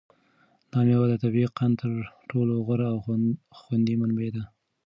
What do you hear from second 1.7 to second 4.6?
تر ټولو غوره او خوندي منبع ده.